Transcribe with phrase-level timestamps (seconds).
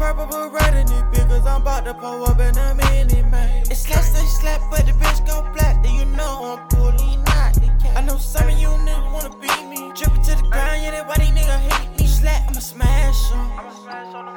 [0.00, 3.62] purple beret in it because I'm about to pull up in a minute, man.
[3.70, 5.82] It's slap, they slap, but the bitch go black.
[5.82, 7.98] Then you know I'm pulling out the cat.
[7.98, 9.92] I know some of you niggas wanna beat me.
[9.92, 12.06] Drippin' to the ground, yeah, that why these niggas hate me.
[12.06, 13.46] Slap, I'ma smash 'em.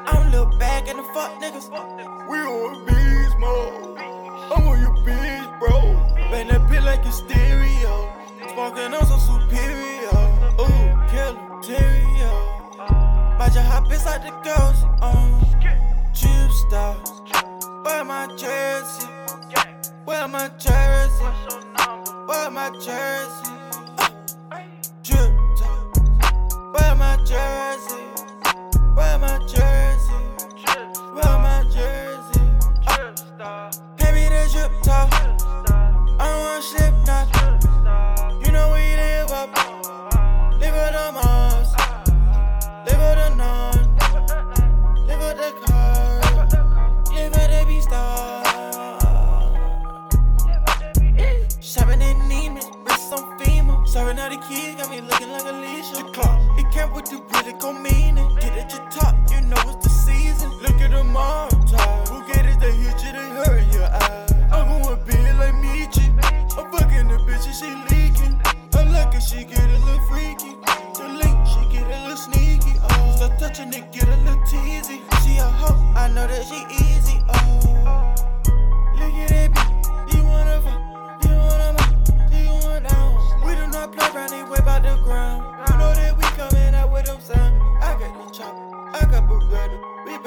[0.08, 1.70] I'm a little bag and the fuck niggas.
[2.30, 3.98] We on beast mode.
[4.54, 5.78] I'm on your bitch, bro.
[6.32, 7.94] Bang that bit like a stereo.
[8.54, 9.93] Smoking on some superior.
[14.04, 14.86] Just inside the ghost.
[15.02, 15.40] Um,
[16.14, 17.22] Tube stars.
[17.84, 19.08] Where my jersey?
[20.06, 21.26] Where my jersey?
[22.26, 23.52] Where my jersey?
[26.72, 28.04] Where my jersey?
[28.94, 30.14] Where my jersey?
[31.14, 32.42] Where my jersey?
[34.14, 35.10] Me the drip top.
[36.20, 37.63] I don't want slip now.
[54.44, 55.96] All got me looking like Alicia.
[55.96, 58.28] The clock, it can't with the really go meaning.
[58.42, 60.52] Get at your top, you know it's the season.
[60.62, 62.08] Look at the montage.
[62.10, 64.28] Who get it, they hit you, they hurt your eye.
[64.52, 66.12] I'm going big like Michi.
[66.58, 68.42] I'm fucking the bitch and she leaking.
[68.76, 70.60] I like it, she get a little freaky.
[71.00, 72.74] The link, she get a little sneaky.
[72.84, 75.00] Oh, start touching it, get a little teasy.
[75.24, 77.24] She a hoe, I know that she easy.
[77.30, 78.14] Oh,
[79.00, 79.73] look at that bitch.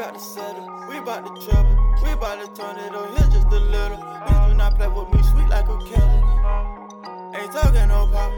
[0.06, 1.76] We bout to settle, we bout to trouble.
[2.04, 3.96] We bout to turn it on, here's just a little.
[3.96, 7.32] Please do not play with me, sweet like a killer.
[7.34, 8.30] Ain't talking no pop,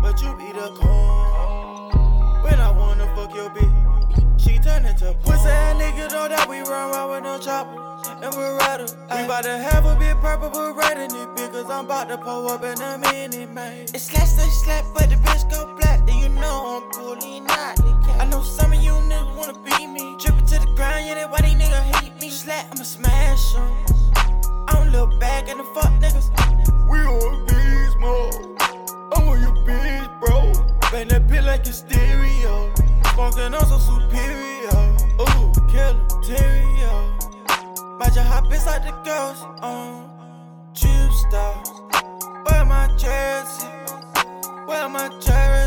[0.00, 2.42] but you be the cone.
[2.42, 6.60] When I wanna fuck your bitch, she turn into pussy ass nigga know that we
[6.60, 7.88] run around with no chopper.
[8.24, 8.86] And we're rider.
[9.10, 12.48] We bout to have a bit purple, red in it because I'm about to pull
[12.48, 13.82] up in a minute, man.
[13.82, 16.06] It's slash, they slap, but the bitch go black.
[16.06, 17.27] Then you know I'm pulling
[22.58, 23.72] hate I'ma smash 'em.
[24.68, 26.28] I'm a little bag and the fuck niggas.
[26.90, 28.34] We on beast mode.
[29.14, 30.52] I'm on your bitch, bro.
[30.90, 32.72] Bang that bit like a stereo.
[33.14, 34.80] Smoking on some superior.
[35.24, 36.94] Ooh, killer, terrio.
[37.98, 39.44] Might just hop inside the ghost.
[39.62, 40.10] Um,
[40.74, 41.70] tube stars.
[42.44, 43.68] Where my jersey?
[44.66, 45.57] Where my jersey?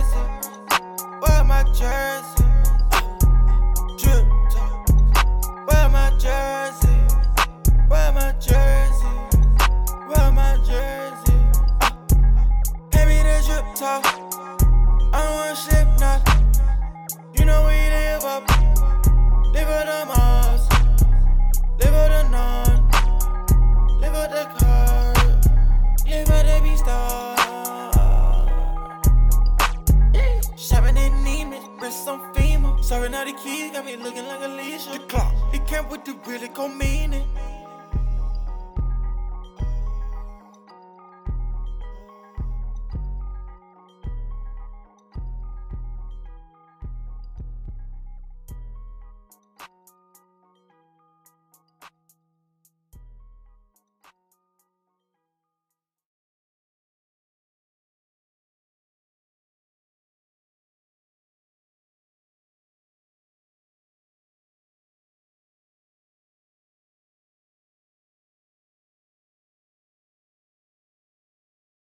[32.91, 34.91] Serving all the kids, got me looking like Alicia.
[34.91, 37.25] The clock, it can't with the really go meaning.